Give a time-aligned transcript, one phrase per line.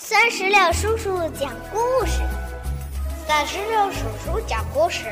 [0.00, 2.22] 酸石榴叔叔讲故事，
[3.26, 5.06] 三十六叔叔讲故事，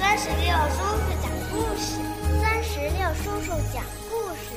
[0.00, 2.00] 三十六叔叔讲故事，
[2.40, 4.56] 三十六叔叔讲故事。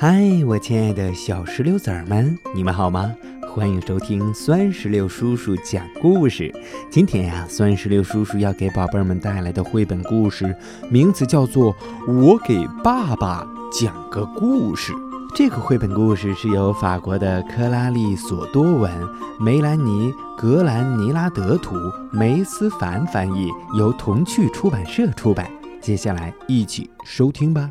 [0.00, 3.14] 嗨，我亲爱的小石榴籽儿们，你们好吗？
[3.54, 6.50] 欢迎收听酸石榴叔叔讲故事。
[6.90, 10.56] 今天呀，酸石榴叔叔要给宝贝们带来的绘本故事，
[10.88, 11.74] 名字叫做
[12.10, 14.90] 《我给爸爸讲个故事》。
[15.36, 18.88] 这个绘本故事是由法国的克拉利·索多文、
[19.40, 21.74] 梅兰尼·格兰尼拉德图、
[22.12, 25.50] 梅思凡翻译，由童趣出版社出版。
[25.80, 27.68] 接下来一起收听吧。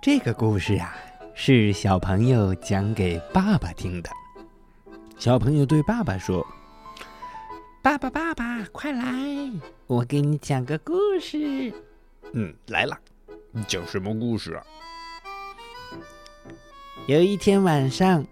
[0.00, 0.94] 这个故事呀，
[1.34, 4.08] 是小朋友讲给爸爸听的。
[5.18, 6.42] 小朋友对爸爸说
[7.84, 9.04] ：“爸爸，爸爸，快来，
[9.86, 11.70] 我给你讲个故事。”
[12.32, 12.98] 嗯，来了。
[13.66, 14.62] 讲什么故事啊？
[17.06, 18.24] 有一天晚上，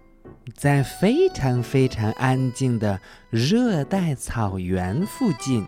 [0.55, 5.67] 在非常非常安静的热带草原附近，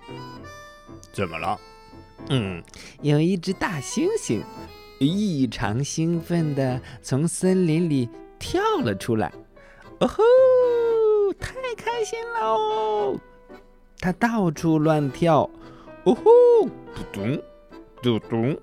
[1.12, 1.60] 怎么了？
[2.30, 2.64] 嗯，
[3.02, 4.42] 有一只大猩猩
[5.00, 8.08] 异常兴奋的从森林里
[8.40, 9.34] 跳了出来。
[10.00, 10.24] 哦吼！
[11.40, 13.20] 太开心了哦！
[14.00, 15.50] 它到处乱跳。
[16.06, 16.24] 哦吼！
[16.96, 17.42] 嘟咚，
[18.02, 18.58] 嘟咚。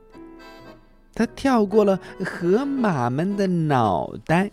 [1.19, 4.53] 他跳过了河马们的脑袋，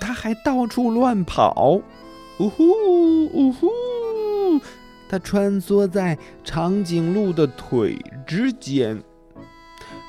[0.00, 1.82] 他还到处乱跑，
[2.38, 2.64] 呜呼
[3.26, 3.68] 呜呼！
[5.10, 9.02] 他穿梭在长颈鹿的腿之间，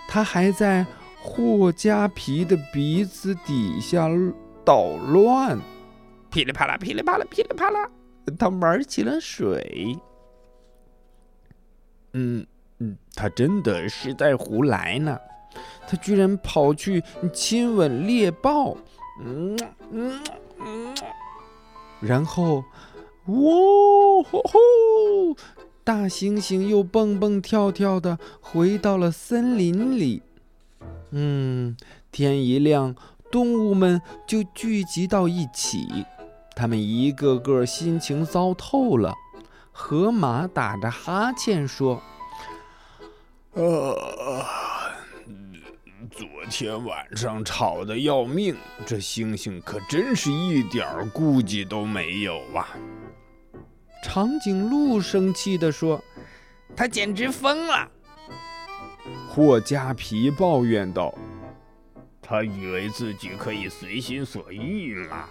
[0.07, 0.85] 他还在
[1.21, 4.07] 霍加皮的鼻子底下
[4.63, 5.59] 捣乱，
[6.29, 7.89] 噼里啪啦，噼里啪啦，噼里啪啦，
[8.39, 9.99] 他玩起了水。
[12.13, 12.47] 嗯。
[12.79, 15.17] 嗯他真的是在胡来呢！
[15.87, 18.75] 他居然跑去亲吻猎豹，
[19.23, 19.55] 嗯
[19.91, 20.19] 嗯
[20.59, 20.95] 嗯，
[22.01, 22.63] 然后，
[23.27, 23.35] 哇
[24.29, 24.59] 吼吼！
[25.83, 30.23] 大猩猩又蹦蹦跳跳的回到了森林里。
[31.11, 31.77] 嗯，
[32.11, 32.95] 天一亮，
[33.29, 36.05] 动物们就聚集到一起，
[36.55, 39.13] 他们一个个心情糟透了。
[39.71, 42.01] 河马打着哈欠说。
[43.53, 44.43] 呃，
[46.09, 52.67] 昨天晚上吵得要命，这猩猩可真是一点顾忌都没有啊！
[54.03, 56.03] 长颈鹿生气地说
[56.75, 57.87] ：“他简直疯了。”
[59.29, 61.13] 霍加皮抱怨道
[62.23, 65.29] ：“他以为自己可以随心所欲吗？”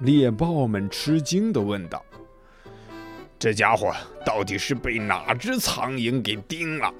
[0.00, 2.04] 猎豹们吃惊地问道。
[3.44, 3.94] 这家伙
[4.24, 6.90] 到底是被哪只苍蝇给叮了？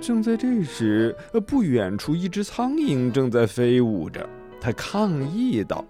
[0.00, 1.14] 正在这时，
[1.46, 4.26] 不远处一只苍蝇正在飞舞着。
[4.58, 5.84] 它抗议道：“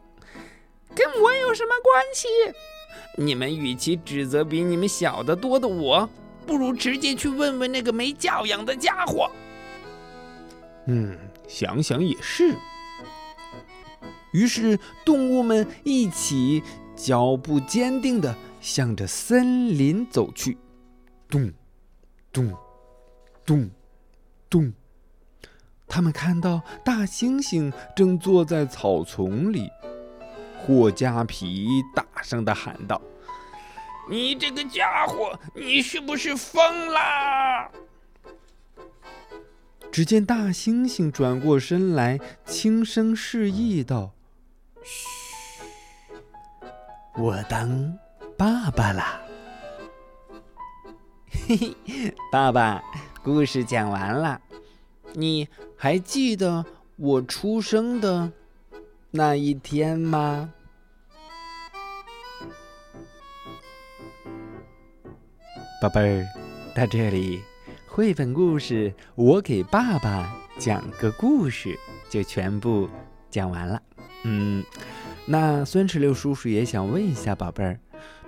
[0.92, 2.26] 跟我有什么关系？
[3.16, 6.10] 你们与其指责比你们小得多的我，
[6.44, 9.30] 不如直接去问问那个没教养的家伙。”
[10.86, 12.56] 嗯，想想也是。
[14.32, 16.60] 于是，动物们一起
[16.96, 18.34] 脚步坚定的。
[18.66, 20.58] 向着森林走去，
[21.28, 21.52] 咚，
[22.32, 22.52] 咚，
[23.44, 23.70] 咚，
[24.50, 24.72] 咚。
[25.86, 29.70] 他们看到大猩猩正坐在草丛里。
[30.58, 33.00] 霍加皮大声的喊道
[34.10, 37.70] ：“你这个家伙，你是不是疯啦？”
[39.92, 44.12] 只见大猩猩转过身来，轻声示意道
[44.82, 45.06] ：“嘘，
[47.16, 47.96] 我当。”
[48.38, 49.18] 爸爸啦，
[51.30, 52.82] 嘿嘿，爸爸，
[53.22, 54.38] 故事讲完了，
[55.14, 56.62] 你还记得
[56.96, 58.30] 我出生的
[59.10, 60.52] 那一天吗？
[65.80, 66.26] 宝贝儿，
[66.74, 67.40] 到这里，
[67.88, 71.74] 绘本故事我给爸爸讲个故事
[72.10, 72.86] 就全部
[73.30, 73.80] 讲完了。
[74.24, 74.62] 嗯，
[75.24, 77.80] 那孙石榴叔叔也想问一下宝贝儿。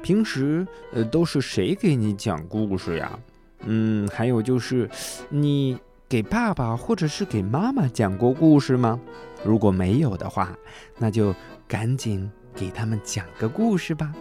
[0.02, 3.18] 平时呃都是谁给你讲故事呀？
[3.60, 4.88] 嗯，还有就是，
[5.28, 5.76] 你
[6.08, 8.98] 给爸爸或者是给妈妈讲过故事吗？
[9.44, 10.56] 如果没有的话，
[10.96, 11.34] 那就
[11.66, 14.14] 赶紧给他们讲个故事吧。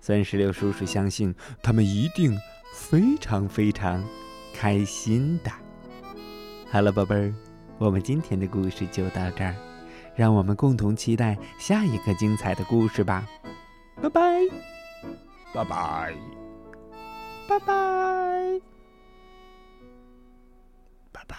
[0.00, 2.36] 三十六叔叔相信他们一定
[2.74, 4.02] 非常非常
[4.54, 5.50] 开心的。
[6.70, 7.34] 好了，宝贝儿，
[7.76, 9.54] 我们今天的故事就到这儿，
[10.14, 13.28] 让我们共同期待下一个精彩的故事吧。
[14.00, 14.79] 拜拜。
[15.52, 16.14] 拜拜。
[17.48, 18.60] 拜拜。
[21.12, 21.36] 拜拜。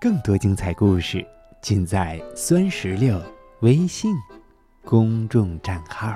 [0.00, 1.26] 更多精彩故事，
[1.62, 3.18] 尽在酸石榴
[3.60, 4.14] 微信
[4.84, 6.14] 公众账号。